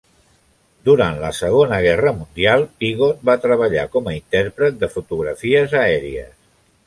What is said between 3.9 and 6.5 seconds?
com a interpret de fotografies aèries.